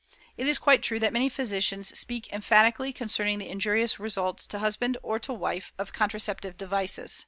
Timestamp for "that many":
0.99-1.29